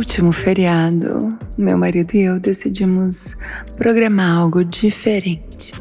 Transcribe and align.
Último 0.00 0.32
feriado, 0.32 1.28
meu 1.58 1.76
marido 1.76 2.14
e 2.14 2.20
eu 2.20 2.40
decidimos 2.40 3.36
programar 3.76 4.34
algo 4.34 4.64
diferente. 4.64 5.74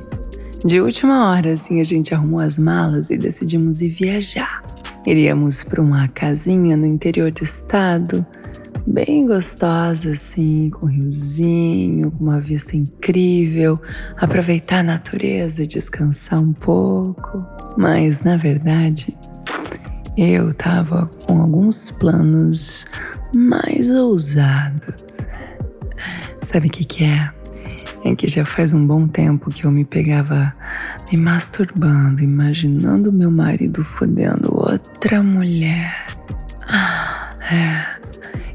De 0.65 0.81
última 0.81 1.29
hora, 1.29 1.53
assim, 1.53 1.79
a 1.79 1.85
gente 1.85 2.13
arrumou 2.13 2.41
as 2.41 2.57
malas 2.57 3.09
e 3.09 3.17
decidimos 3.17 3.79
ir 3.79 3.87
viajar. 3.87 4.61
Iríamos 5.07 5.63
para 5.63 5.81
uma 5.81 6.09
casinha 6.09 6.75
no 6.75 6.85
interior 6.85 7.31
do 7.31 7.45
estado, 7.45 8.25
bem 8.85 9.25
gostosa, 9.25 10.11
assim, 10.11 10.69
com 10.69 10.87
um 10.87 10.89
riozinho, 10.89 12.11
com 12.11 12.25
uma 12.25 12.41
vista 12.41 12.75
incrível, 12.75 13.79
aproveitar 14.17 14.79
a 14.79 14.83
natureza, 14.83 15.65
descansar 15.65 16.41
um 16.41 16.51
pouco. 16.51 17.41
Mas, 17.77 18.21
na 18.21 18.35
verdade, 18.35 19.17
eu 20.17 20.53
tava 20.53 21.09
com 21.25 21.39
alguns 21.39 21.89
planos 21.91 22.85
mais 23.35 23.89
ousados. 23.89 24.95
Sabe 26.41 26.67
o 26.67 26.71
que, 26.71 26.83
que 26.83 27.03
é? 27.03 27.31
É 28.03 28.15
que 28.15 28.27
já 28.27 28.45
faz 28.45 28.73
um 28.73 28.85
bom 28.85 29.07
tempo 29.07 29.51
que 29.51 29.65
eu 29.65 29.71
me 29.71 29.83
pegava 29.83 30.53
me 31.11 31.17
masturbando, 31.17 32.23
imaginando 32.23 33.11
meu 33.11 33.29
marido 33.29 33.83
fodendo 33.83 34.55
outra 34.55 35.21
mulher. 35.21 36.05
Ah, 36.67 37.29
é. 37.51 37.99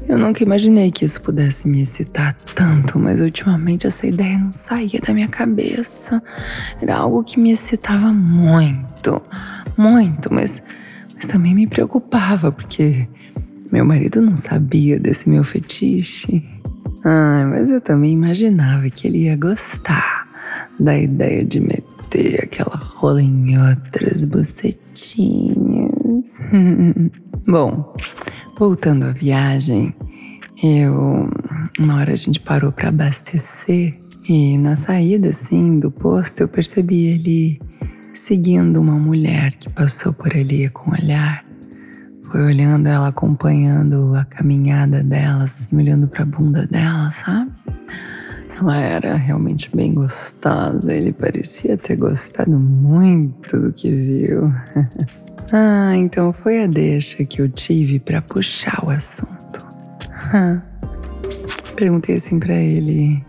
Eu 0.07 0.19
nunca 0.19 0.43
imaginei 0.43 0.91
que 0.91 1.03
isso 1.03 1.19
pudesse 1.19 1.67
me 1.67 1.81
excitar 1.81 2.33
tanto, 2.53 2.99
mas 2.99 3.21
ultimamente 3.21 3.87
essa 3.87 4.05
ideia 4.05 4.37
não 4.37 4.53
saía 4.53 4.99
da 4.99 5.13
minha 5.13 5.27
cabeça. 5.27 6.21
Era 6.79 6.97
algo 6.97 7.23
que 7.23 7.39
me 7.39 7.51
excitava 7.51 8.13
muito, 8.13 9.21
muito, 9.75 10.31
mas, 10.31 10.61
mas 11.15 11.25
também 11.25 11.55
me 11.55 11.65
preocupava, 11.65 12.51
porque 12.51 13.07
meu 13.75 13.83
marido 13.83 14.21
não 14.21 14.37
sabia 14.37 14.97
desse 14.97 15.27
meu 15.27 15.43
fetiche. 15.43 16.41
Ai, 17.03 17.43
mas 17.43 17.69
eu 17.69 17.81
também 17.81 18.13
imaginava 18.13 18.89
que 18.89 19.05
ele 19.05 19.23
ia 19.23 19.35
gostar 19.35 20.25
da 20.79 20.97
ideia 20.97 21.43
de 21.43 21.59
meter 21.59 22.41
aquela 22.41 22.77
rola 22.77 23.21
em 23.21 23.57
outras 23.57 24.23
bucetinhas. 24.23 25.59
Bom, 27.45 27.93
voltando 28.57 29.07
à 29.07 29.11
viagem, 29.11 29.93
eu. 30.63 31.29
Uma 31.77 31.97
hora 31.97 32.13
a 32.13 32.15
gente 32.15 32.39
parou 32.39 32.71
para 32.71 32.87
abastecer 32.87 33.99
e 34.29 34.57
na 34.57 34.77
saída, 34.77 35.27
assim, 35.29 35.81
do 35.81 35.91
posto, 35.91 36.39
eu 36.39 36.47
percebi 36.47 37.07
ele 37.07 37.59
seguindo 38.13 38.79
uma 38.79 38.97
mulher 38.97 39.53
que 39.55 39.69
passou 39.69 40.13
por 40.13 40.33
ali 40.33 40.69
com 40.69 40.91
o 40.91 40.93
olhar 40.93 41.44
foi 42.35 42.47
olhando 42.47 42.87
ela, 42.87 43.07
acompanhando 43.07 44.13
a 44.13 44.25
caminhada 44.25 45.01
dela, 45.01 45.45
assim, 45.45 45.73
olhando 45.77 46.05
para 46.05 46.25
bunda 46.25 46.67
dela, 46.67 47.09
sabe? 47.09 47.49
Ela 48.59 48.77
era 48.77 49.15
realmente 49.15 49.73
bem 49.73 49.93
gostosa, 49.93 50.93
ele 50.93 51.13
parecia 51.13 51.77
ter 51.77 51.95
gostado 51.95 52.59
muito 52.59 53.57
do 53.57 53.71
que 53.71 53.89
viu. 53.89 54.53
ah, 55.53 55.95
então 55.95 56.33
foi 56.33 56.61
a 56.61 56.67
deixa 56.67 57.23
que 57.23 57.41
eu 57.41 57.47
tive 57.47 58.01
para 58.01 58.21
puxar 58.21 58.83
o 58.85 58.89
assunto. 58.89 59.65
Perguntei 61.73 62.17
assim 62.17 62.37
para 62.37 62.55
ele: 62.55 63.23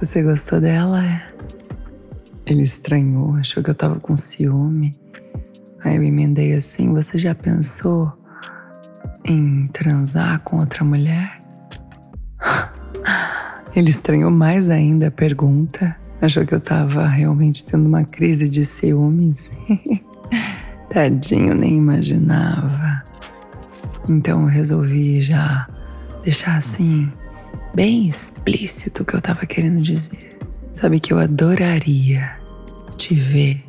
Você 0.00 0.24
gostou 0.24 0.60
dela? 0.60 1.04
Ele 2.44 2.62
estranhou, 2.62 3.36
achou 3.36 3.62
que 3.62 3.70
eu 3.70 3.76
tava 3.76 4.00
com 4.00 4.16
ciúme. 4.16 4.98
Aí 5.84 5.94
eu 5.94 6.02
emendei 6.02 6.56
assim: 6.56 6.92
Você 6.92 7.16
já 7.16 7.32
pensou 7.32 8.18
em 9.30 9.66
transar 9.68 10.40
com 10.40 10.58
outra 10.58 10.84
mulher? 10.84 11.40
Ele 13.74 13.90
estranhou 13.90 14.30
mais 14.30 14.68
ainda 14.68 15.08
a 15.08 15.10
pergunta. 15.10 15.96
Achou 16.20 16.44
que 16.44 16.54
eu 16.54 16.60
tava 16.60 17.06
realmente 17.06 17.64
tendo 17.64 17.86
uma 17.86 18.04
crise 18.04 18.48
de 18.48 18.64
ciúmes. 18.64 19.52
Tadinho, 20.92 21.54
nem 21.54 21.76
imaginava. 21.76 23.02
Então 24.08 24.42
eu 24.42 24.46
resolvi 24.46 25.20
já 25.20 25.68
deixar 26.24 26.58
assim, 26.58 27.10
bem 27.74 28.08
explícito 28.08 29.02
o 29.02 29.06
que 29.06 29.14
eu 29.14 29.20
tava 29.20 29.46
querendo 29.46 29.80
dizer. 29.80 30.38
Sabe 30.72 30.98
que 30.98 31.12
eu 31.12 31.18
adoraria 31.18 32.36
te 32.96 33.14
ver 33.14 33.64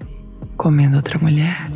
comendo 0.57 0.97
outra 0.97 1.19
mulher? 1.19 1.70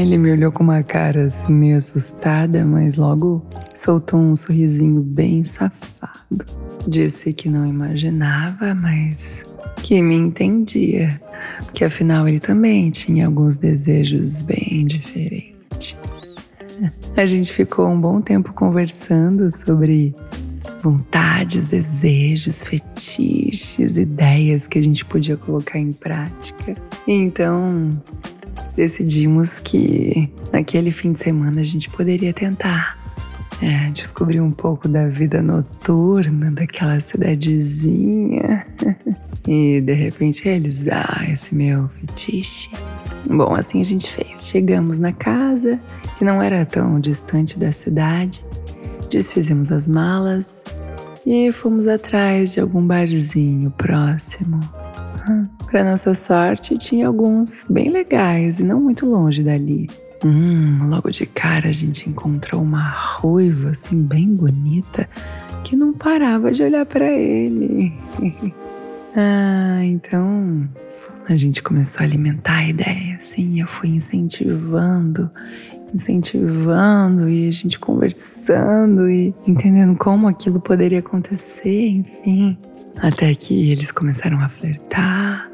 Ele 0.00 0.16
me 0.16 0.32
olhou 0.32 0.50
com 0.50 0.62
uma 0.62 0.82
cara 0.82 1.26
assim 1.26 1.52
meio 1.52 1.76
assustada, 1.76 2.64
mas 2.64 2.96
logo 2.96 3.44
soltou 3.74 4.18
um 4.18 4.34
sorrisinho 4.34 5.00
bem 5.00 5.44
safado. 5.44 6.44
Disse 6.86 7.32
que 7.32 7.48
não 7.48 7.66
imaginava, 7.66 8.74
mas 8.74 9.48
que 9.82 10.00
me 10.02 10.16
entendia, 10.16 11.20
que 11.72 11.84
afinal 11.84 12.26
ele 12.26 12.40
também 12.40 12.90
tinha 12.90 13.26
alguns 13.26 13.56
desejos 13.56 14.40
bem 14.40 14.86
diferentes. 14.86 15.56
A 17.16 17.26
gente 17.26 17.52
ficou 17.52 17.88
um 17.88 18.00
bom 18.00 18.20
tempo 18.20 18.52
conversando 18.52 19.50
sobre 19.50 20.14
vontades, 20.82 21.66
desejos, 21.66 22.62
fetiches, 22.64 23.98
ideias 23.98 24.66
que 24.66 24.78
a 24.78 24.82
gente 24.82 25.04
podia 25.04 25.36
colocar 25.36 25.78
em 25.78 25.92
prática. 25.92 26.74
Então, 27.06 27.90
decidimos 28.76 29.58
que 29.58 30.30
naquele 30.52 30.90
fim 30.90 31.12
de 31.12 31.20
semana 31.20 31.60
a 31.60 31.64
gente 31.64 31.88
poderia 31.90 32.32
tentar 32.32 32.98
é, 33.62 33.90
descobrir 33.90 34.40
um 34.40 34.50
pouco 34.50 34.88
da 34.88 35.08
vida 35.08 35.42
noturna 35.42 36.50
daquela 36.50 36.98
cidadezinha 37.00 38.66
e 39.46 39.80
de 39.80 39.92
repente 39.92 40.42
realizar 40.42 41.28
esse 41.30 41.54
meu 41.54 41.88
fetiche. 41.88 42.70
Bom, 43.26 43.54
assim 43.54 43.80
a 43.80 43.84
gente 43.84 44.10
fez. 44.10 44.46
Chegamos 44.46 44.98
na 44.98 45.12
casa, 45.12 45.78
que 46.18 46.24
não 46.24 46.42
era 46.42 46.64
tão 46.64 46.98
distante 46.98 47.58
da 47.58 47.70
cidade, 47.70 48.44
desfizemos 49.10 49.70
as 49.70 49.86
malas 49.86 50.64
e 51.26 51.52
fomos 51.52 51.86
atrás 51.86 52.52
de 52.52 52.60
algum 52.60 52.86
barzinho 52.86 53.70
próximo. 53.72 54.58
Para 55.70 55.84
nossa 55.84 56.16
sorte, 56.16 56.76
tinha 56.76 57.06
alguns 57.06 57.64
bem 57.70 57.90
legais 57.90 58.58
e 58.58 58.64
não 58.64 58.80
muito 58.80 59.06
longe 59.06 59.40
dali. 59.40 59.88
Hum, 60.24 60.88
logo 60.88 61.10
de 61.10 61.24
cara 61.26 61.68
a 61.68 61.72
gente 61.72 62.10
encontrou 62.10 62.60
uma 62.60 62.90
ruiva 62.90 63.70
assim 63.70 64.02
bem 64.02 64.34
bonita 64.34 65.08
que 65.62 65.76
não 65.76 65.92
parava 65.92 66.50
de 66.50 66.64
olhar 66.64 66.84
para 66.84 67.06
ele. 67.06 67.92
ah, 69.14 69.80
então 69.84 70.68
a 71.28 71.36
gente 71.36 71.62
começou 71.62 72.00
a 72.00 72.04
alimentar 72.04 72.56
a 72.56 72.68
ideia, 72.68 73.16
assim, 73.20 73.60
eu 73.60 73.68
fui 73.68 73.90
incentivando, 73.90 75.30
incentivando 75.94 77.28
e 77.30 77.48
a 77.48 77.52
gente 77.52 77.78
conversando 77.78 79.08
e 79.08 79.32
entendendo 79.46 79.96
como 79.96 80.26
aquilo 80.26 80.60
poderia 80.60 80.98
acontecer, 80.98 81.86
enfim. 81.90 82.58
Até 82.96 83.32
que 83.36 83.70
eles 83.70 83.92
começaram 83.92 84.40
a 84.40 84.48
flertar. 84.48 85.49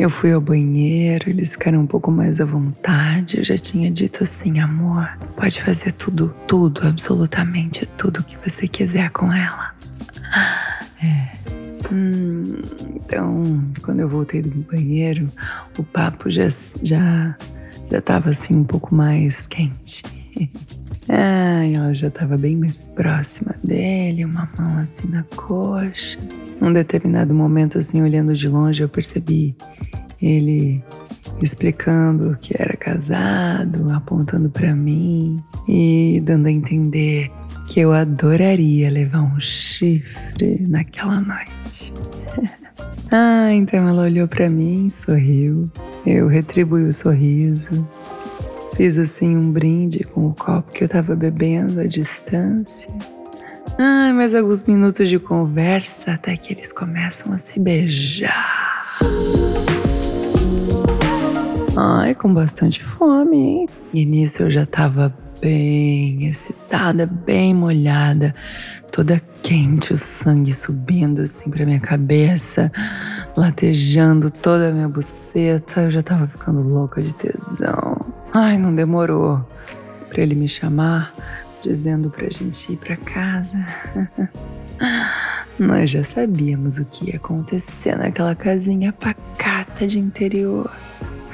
Eu 0.00 0.08
fui 0.08 0.32
ao 0.32 0.40
banheiro, 0.40 1.28
eles 1.28 1.52
ficaram 1.52 1.80
um 1.80 1.86
pouco 1.86 2.10
mais 2.10 2.40
à 2.40 2.46
vontade. 2.46 3.36
Eu 3.36 3.44
já 3.44 3.58
tinha 3.58 3.90
dito 3.90 4.24
assim, 4.24 4.58
amor, 4.58 5.06
pode 5.36 5.62
fazer 5.62 5.92
tudo, 5.92 6.34
tudo, 6.46 6.88
absolutamente 6.88 7.84
tudo 7.98 8.24
que 8.24 8.34
você 8.38 8.66
quiser 8.66 9.10
com 9.10 9.30
ela. 9.30 9.74
É. 11.02 11.32
Hum, 11.92 12.62
então, 12.96 13.42
quando 13.82 14.00
eu 14.00 14.08
voltei 14.08 14.40
do 14.40 14.48
banheiro, 14.62 15.28
o 15.76 15.82
papo 15.82 16.30
já 16.30 16.48
já 16.82 17.36
já 17.90 17.98
estava 17.98 18.30
assim 18.30 18.56
um 18.56 18.64
pouco 18.64 18.94
mais 18.94 19.46
quente. 19.46 20.02
Ah, 21.12 21.66
ela 21.66 21.92
já 21.92 22.06
estava 22.06 22.38
bem 22.38 22.56
mais 22.56 22.86
próxima 22.86 23.56
dele, 23.64 24.24
uma 24.24 24.48
mão 24.56 24.78
assim 24.78 25.08
na 25.08 25.24
coxa. 25.24 26.16
Num 26.60 26.72
determinado 26.72 27.34
momento, 27.34 27.78
assim, 27.78 28.00
olhando 28.00 28.32
de 28.32 28.46
longe, 28.46 28.80
eu 28.80 28.88
percebi 28.88 29.56
ele 30.22 30.80
explicando 31.42 32.38
que 32.40 32.54
era 32.56 32.76
casado, 32.76 33.92
apontando 33.92 34.48
para 34.48 34.72
mim 34.72 35.42
e 35.66 36.22
dando 36.24 36.46
a 36.46 36.50
entender 36.50 37.28
que 37.66 37.80
eu 37.80 37.92
adoraria 37.92 38.88
levar 38.88 39.22
um 39.22 39.40
chifre 39.40 40.60
naquela 40.60 41.20
noite. 41.20 41.92
ah, 43.10 43.52
então 43.52 43.88
ela 43.88 44.02
olhou 44.02 44.28
para 44.28 44.48
mim, 44.48 44.88
sorriu. 44.88 45.68
Eu 46.06 46.28
retribuí 46.28 46.84
o 46.84 46.92
sorriso. 46.92 47.86
Fiz 48.76 48.98
assim 48.98 49.36
um 49.36 49.52
brinde 49.52 50.04
com 50.04 50.28
o 50.28 50.34
copo 50.34 50.72
que 50.72 50.84
eu 50.84 50.88
tava 50.88 51.14
bebendo 51.14 51.80
à 51.80 51.86
distância. 51.86 52.92
Ai, 53.78 54.12
mais 54.12 54.34
alguns 54.34 54.64
minutos 54.64 55.08
de 55.08 55.18
conversa 55.18 56.12
até 56.12 56.36
que 56.36 56.52
eles 56.52 56.72
começam 56.72 57.32
a 57.32 57.38
se 57.38 57.60
beijar. 57.60 58.96
Ai, 61.76 62.14
com 62.14 62.32
bastante 62.32 62.82
fome, 62.82 63.36
hein? 63.36 63.68
E 63.94 64.04
nisso 64.04 64.42
eu 64.42 64.50
já 64.50 64.66
tava 64.66 65.14
bem 65.40 66.26
excitada, 66.26 67.06
bem 67.06 67.54
molhada, 67.54 68.34
toda 68.92 69.20
quente, 69.42 69.92
o 69.92 69.96
sangue 69.96 70.52
subindo 70.52 71.22
assim 71.22 71.48
pra 71.48 71.64
minha 71.64 71.80
cabeça, 71.80 72.70
latejando 73.36 74.30
toda 74.30 74.68
a 74.68 74.72
minha 74.72 74.88
buceta. 74.88 75.82
Eu 75.82 75.90
já 75.90 76.02
tava 76.02 76.26
ficando 76.26 76.60
louca 76.60 77.00
de 77.00 77.14
tesão. 77.14 78.19
Ai, 78.32 78.56
não 78.56 78.74
demorou 78.74 79.44
pra 80.08 80.22
ele 80.22 80.34
me 80.34 80.48
chamar 80.48 81.14
dizendo 81.62 82.10
pra 82.10 82.30
gente 82.30 82.72
ir 82.72 82.76
pra 82.76 82.96
casa. 82.96 83.58
Nós 85.58 85.90
já 85.90 86.02
sabíamos 86.02 86.78
o 86.78 86.84
que 86.84 87.10
ia 87.10 87.16
acontecer 87.16 87.96
naquela 87.96 88.34
casinha 88.34 88.92
pacata 88.92 89.86
de 89.86 89.98
interior. 89.98 90.70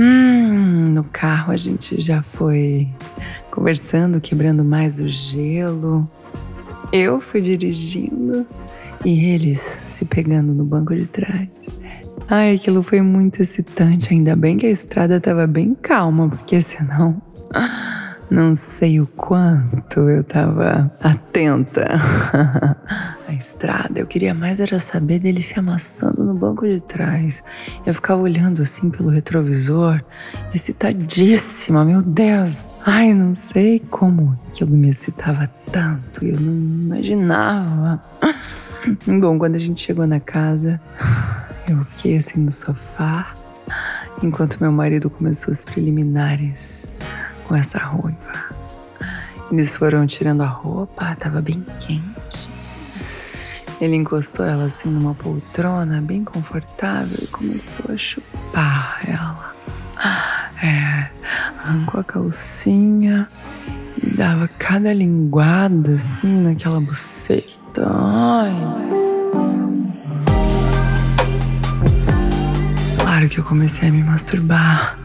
Hum, 0.00 0.87
no 0.90 1.04
carro 1.04 1.52
a 1.52 1.56
gente 1.56 2.00
já 2.00 2.22
foi 2.22 2.88
conversando, 3.50 4.20
quebrando 4.20 4.64
mais 4.64 4.99
o 4.99 5.06
gelo. 5.06 6.10
Eu 6.92 7.20
fui 7.20 7.40
dirigindo 7.40 8.46
e 9.04 9.26
eles 9.26 9.81
se 9.87 10.04
pegando 10.04 10.52
no 10.52 10.64
banco 10.64 10.94
de 10.94 11.06
trás. 11.06 11.49
Ai, 12.28 12.56
aquilo 12.56 12.82
foi 12.82 13.00
muito 13.02 13.40
excitante. 13.40 14.12
Ainda 14.12 14.34
bem 14.34 14.56
que 14.56 14.67
a 14.67 14.70
estrada 14.70 15.17
estava 15.17 15.46
bem 15.46 15.75
calma, 15.75 16.28
porque 16.28 16.61
senão 16.61 17.23
não 18.28 18.56
sei 18.56 19.00
o 19.00 19.06
quanto 19.06 20.00
eu 20.11 20.25
tava 20.25 20.90
atenta 21.00 21.87
à 23.28 23.32
estrada. 23.32 24.00
Eu 24.00 24.06
queria 24.06 24.34
mais 24.34 24.58
era 24.58 24.81
saber 24.81 25.20
dele 25.20 25.40
se 25.40 25.56
amassando 25.56 26.25
no 26.25 26.34
banco 26.34 26.67
de 26.67 26.81
trás. 26.81 27.44
Eu 27.87 27.94
ficava 27.94 28.20
olhando 28.20 28.62
assim 28.62 28.90
pelo 28.90 29.11
retrovisor, 29.11 30.02
excitadíssima, 30.52 31.84
meu 31.84 32.02
Deus. 32.02 32.69
Ai, 32.84 33.14
não 33.14 33.34
sei 33.34 33.78
como 33.90 34.37
aquilo 34.49 34.76
me 34.76 34.88
excitava 34.88 35.49
tanto. 35.70 36.25
Eu 36.25 36.40
não 36.40 36.52
imaginava. 36.52 38.00
Bom, 39.20 39.38
quando 39.38 39.55
a 39.55 39.58
gente 39.58 39.84
chegou 39.84 40.06
na 40.06 40.20
casa, 40.20 40.81
eu 41.68 41.84
fiquei 41.86 42.16
assim 42.16 42.40
no 42.40 42.50
sofá, 42.50 43.34
enquanto 44.22 44.58
meu 44.60 44.72
marido 44.72 45.10
começou 45.10 45.52
os 45.52 45.64
preliminares 45.64 46.88
com 47.44 47.54
essa 47.56 47.78
ruiva. 47.78 48.56
Eles 49.50 49.74
foram 49.74 50.06
tirando 50.06 50.42
a 50.42 50.46
roupa, 50.46 51.16
tava 51.16 51.40
bem 51.40 51.64
quente. 51.80 52.48
Ele 53.80 53.96
encostou 53.96 54.46
ela 54.46 54.64
assim 54.64 54.88
numa 54.88 55.14
poltrona 55.14 56.00
bem 56.00 56.24
confortável 56.24 57.18
e 57.20 57.26
começou 57.26 57.94
a 57.94 57.96
chupar 57.96 59.00
ela. 59.06 59.54
É, 60.62 61.10
arrancou 61.58 62.00
a 62.00 62.04
calcinha 62.04 63.28
e 64.02 64.10
dava 64.10 64.48
cada 64.58 64.92
linguada 64.92 65.94
assim 65.94 66.42
naquela 66.42 66.80
buceta. 66.80 67.86
Ai. 67.86 68.86
Claro 73.26 73.34
que 73.34 73.40
eu 73.40 73.44
comecei 73.44 73.88
a 73.88 73.93
me 73.93 74.05
masturbar. 74.05 74.96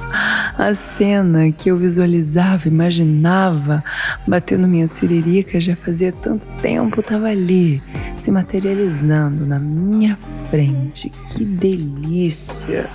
A 0.55 0.75
cena 0.75 1.51
que 1.51 1.71
eu 1.71 1.77
visualizava, 1.77 2.67
imaginava, 2.67 3.83
batendo 4.27 4.67
minha 4.67 4.87
siririca 4.87 5.59
já 5.59 5.75
fazia 5.75 6.11
tanto 6.11 6.47
tempo, 6.61 6.99
estava 6.99 7.29
ali, 7.29 7.81
se 8.17 8.29
materializando 8.29 9.43
na 9.45 9.57
minha 9.57 10.19
frente. 10.51 11.09
Que 11.09 11.43
delícia! 11.43 12.87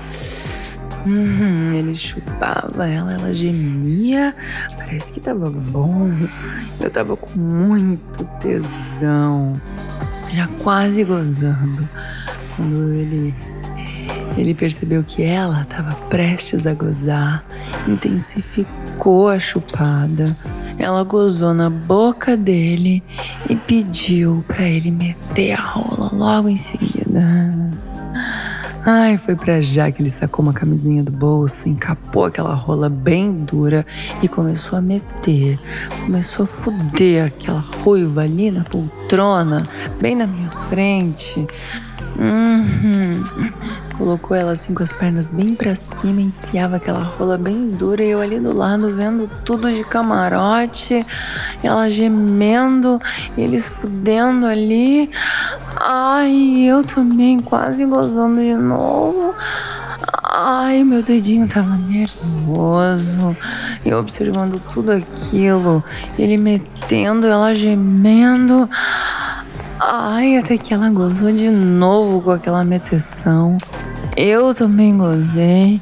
Uhum, 1.05 1.73
ele 1.75 1.97
chupava 1.97 2.87
ela, 2.87 3.15
ela 3.15 3.35
gemia. 3.35 4.33
Parece 4.77 5.13
que 5.13 5.19
tava 5.19 5.51
bom. 5.51 6.09
Eu 6.81 6.91
tava 6.91 7.17
com 7.17 7.37
muito 7.37 8.25
tesão, 8.39 9.55
já 10.33 10.47
quase 10.63 11.03
gozando. 11.03 11.89
Quando 12.55 12.95
ele 12.95 13.35
ele 14.37 14.55
percebeu 14.55 15.03
que 15.03 15.23
ela 15.23 15.63
estava 15.63 15.95
prestes 16.09 16.67
a 16.67 16.75
gozar, 16.75 17.45
intensificou 17.89 19.29
a 19.29 19.39
chupada. 19.39 20.37
Ela 20.79 21.03
gozou 21.05 21.55
na 21.55 21.71
boca 21.71 22.37
dele 22.37 23.03
e 23.49 23.57
pediu 23.57 24.45
para 24.47 24.65
ele 24.65 24.91
meter 24.91 25.53
a 25.53 25.61
rola 25.61 26.11
logo 26.13 26.49
em 26.49 26.57
seguida. 26.57 27.55
Ai, 28.89 29.19
foi 29.19 29.35
pra 29.35 29.61
já 29.61 29.91
que 29.91 30.01
ele 30.01 30.11
sacou 30.11 30.45
uma 30.45 30.53
camisinha 30.53 31.03
do 31.03 31.11
bolso, 31.11 31.69
encapou 31.69 32.25
aquela 32.25 32.55
rola 32.55 32.89
bem 32.89 33.33
dura 33.33 33.85
e 34.23 34.29
começou 34.29 34.79
a 34.79 34.83
meter. 34.83 35.59
Começou 36.05 36.45
a 36.45 36.47
fuder 36.47 37.27
aquela 37.27 37.65
ruiva 37.83 38.21
ali 38.21 38.49
na 38.49 38.63
poltrona, 38.63 39.67
bem 40.01 40.15
na 40.15 40.29
minha 40.29 40.51
frente. 40.69 41.45
Uhum. 42.17 43.25
Colocou 43.99 44.37
ela 44.37 44.53
assim 44.53 44.75
com 44.75 44.83
as 44.83 44.93
pernas 44.93 45.31
bem 45.31 45.55
para 45.55 45.75
cima, 45.75 46.21
enfiava 46.21 46.77
aquela 46.77 47.01
rola 47.01 47.39
bem 47.39 47.71
dura 47.71 48.05
e 48.05 48.11
eu 48.11 48.21
ali 48.21 48.39
do 48.39 48.55
lado 48.55 48.95
vendo 48.95 49.31
tudo 49.43 49.73
de 49.73 49.83
camarote, 49.85 51.05
ela 51.63 51.89
gemendo, 51.89 53.01
eles 53.39 53.67
fudendo 53.67 54.45
ali. 54.45 55.11
Ai, 55.77 56.61
eu 56.61 56.85
também 56.85 57.39
quase 57.39 57.87
gozando 57.87 58.41
de 58.41 58.55
novo. 58.55 59.35
Ai, 60.23 60.85
meu 60.85 61.03
dedinho 61.03 61.49
tava 61.49 61.77
nervoso. 61.77 63.35
Eu 63.85 63.99
observando 63.99 64.61
tudo 64.73 64.93
aquilo, 64.93 65.83
ele 66.19 66.37
metendo, 66.37 67.27
ela 67.27 67.55
gemendo. 67.55 68.69
Ai, 69.81 70.37
até 70.37 70.59
que 70.59 70.75
ela 70.75 70.91
gozou 70.91 71.33
de 71.33 71.49
novo 71.49 72.21
com 72.21 72.31
aquela 72.33 72.63
meteção. 72.65 73.59
Eu 74.17 74.55
também 74.55 74.97
gozei. 74.97 75.79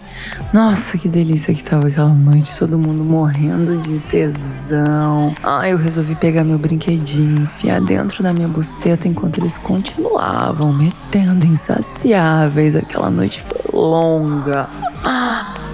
Nossa, 0.52 0.98
que 0.98 1.08
delícia 1.08 1.54
que 1.54 1.62
tava 1.62 1.86
aquela 1.86 2.08
noite, 2.08 2.58
todo 2.58 2.76
mundo 2.76 3.04
morrendo 3.04 3.80
de 3.80 4.00
tesão. 4.10 5.32
Ah, 5.40 5.68
eu 5.68 5.78
resolvi 5.78 6.16
pegar 6.16 6.42
meu 6.42 6.58
brinquedinho, 6.58 7.42
enfiar 7.42 7.80
dentro 7.80 8.24
da 8.24 8.32
minha 8.32 8.48
buceta 8.48 9.06
enquanto 9.06 9.38
eles 9.38 9.56
continuavam 9.58 10.72
metendo 10.72 11.46
insaciáveis. 11.46 12.74
Aquela 12.74 13.08
noite 13.08 13.40
foi 13.42 13.80
longa. 13.80 14.68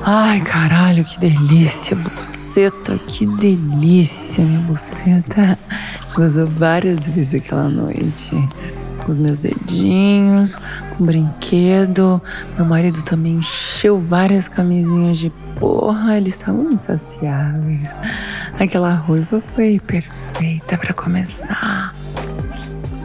Ai, 0.03 0.41
caralho, 0.43 1.03
que 1.03 1.19
delícia, 1.19 1.97
buceta, 1.97 2.99
que 3.07 3.27
delícia, 3.39 4.45
minha 4.45 4.61
buceta. 4.61 5.59
Gozou 6.15 6.47
várias 6.47 7.07
vezes 7.07 7.41
aquela 7.41 7.69
noite 7.69 8.37
com 9.11 9.13
os 9.13 9.19
meus 9.19 9.41
dedinhos, 9.41 10.57
com 10.97 11.05
brinquedo. 11.05 12.23
Meu 12.57 12.65
marido 12.65 13.03
também 13.03 13.39
encheu 13.39 13.99
várias 13.99 14.47
camisinhas 14.47 15.19
de 15.19 15.31
porra, 15.59 16.17
eles 16.17 16.35
estavam 16.35 16.71
insaciáveis. 16.71 17.93
Aquela 18.59 18.95
ruiva 18.95 19.43
foi 19.55 19.81
perfeita 19.81 20.79
para 20.79 20.95
começar. 20.95 21.93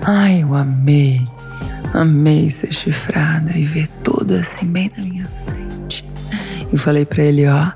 Ai, 0.04 0.44
eu 0.44 0.54
amei. 0.54 1.28
Amei 1.92 2.52
ser 2.52 2.72
chifrada 2.72 3.58
e 3.58 3.64
ver 3.64 3.88
tudo 4.04 4.36
assim 4.36 4.68
bem 4.68 4.92
na 4.96 5.04
minha 5.04 5.28
frente. 5.46 6.06
E 6.72 6.78
falei 6.78 7.06
para 7.06 7.24
ele, 7.24 7.48
ó, 7.48 7.72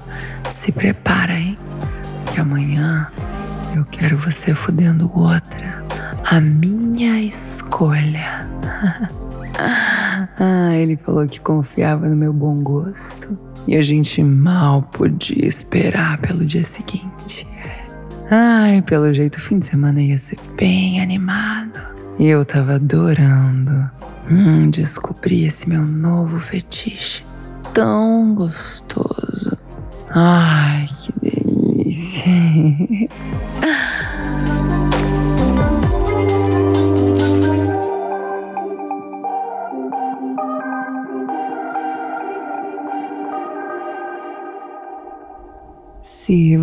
se 0.51 0.71
prepara, 0.71 1.33
hein? 1.33 1.57
Que 2.31 2.39
amanhã 2.39 3.07
eu 3.75 3.83
quero 3.85 4.17
você 4.17 4.53
fudendo 4.53 5.11
outra. 5.15 5.83
A 6.25 6.39
minha 6.39 7.19
escolha. 7.69 8.49
ah, 10.39 10.75
ele 10.75 10.97
falou 10.97 11.27
que 11.27 11.39
confiava 11.39 12.09
no 12.09 12.15
meu 12.15 12.33
bom 12.33 12.55
gosto. 12.63 13.37
E 13.67 13.75
a 13.75 13.81
gente 13.81 14.23
mal 14.23 14.81
podia 14.81 15.45
esperar 15.45 16.17
pelo 16.17 16.43
dia 16.43 16.63
seguinte. 16.63 17.47
Ai, 18.31 18.81
pelo 18.81 19.13
jeito 19.13 19.35
o 19.35 19.41
fim 19.41 19.59
de 19.59 19.67
semana 19.67 20.01
ia 20.01 20.17
ser 20.17 20.39
bem 20.57 20.99
animado. 21.01 21.79
E 22.17 22.25
eu 22.25 22.43
tava 22.43 22.75
adorando. 22.75 23.89
Hum, 24.29 24.69
descobri 24.69 25.45
esse 25.45 25.69
meu 25.69 25.85
novo 25.85 26.39
fetiche 26.39 27.23
tão 27.73 28.33
gostoso. 28.33 29.57
Ai, 30.09 30.87
que 30.87 31.13
delícia. 31.21 32.25